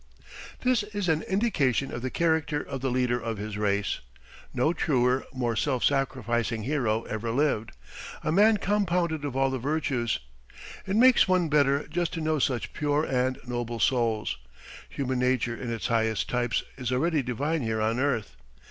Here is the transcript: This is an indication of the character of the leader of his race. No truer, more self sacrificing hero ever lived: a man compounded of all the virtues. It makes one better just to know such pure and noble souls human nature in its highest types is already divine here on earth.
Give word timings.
This 0.61 0.81
is 0.81 1.07
an 1.09 1.21
indication 1.21 1.91
of 1.93 2.01
the 2.01 2.09
character 2.09 2.59
of 2.59 2.81
the 2.81 2.89
leader 2.89 3.19
of 3.19 3.37
his 3.37 3.55
race. 3.55 3.99
No 4.51 4.73
truer, 4.73 5.27
more 5.31 5.55
self 5.55 5.83
sacrificing 5.83 6.63
hero 6.63 7.03
ever 7.03 7.29
lived: 7.29 7.73
a 8.23 8.31
man 8.31 8.57
compounded 8.57 9.23
of 9.23 9.35
all 9.35 9.51
the 9.51 9.59
virtues. 9.59 10.17
It 10.87 10.95
makes 10.95 11.27
one 11.27 11.49
better 11.49 11.87
just 11.87 12.13
to 12.13 12.19
know 12.21 12.39
such 12.39 12.73
pure 12.73 13.03
and 13.03 13.37
noble 13.45 13.79
souls 13.79 14.37
human 14.89 15.19
nature 15.19 15.55
in 15.55 15.71
its 15.71 15.85
highest 15.85 16.27
types 16.27 16.63
is 16.77 16.91
already 16.91 17.21
divine 17.21 17.61
here 17.61 17.79
on 17.79 17.99
earth. 17.99 18.35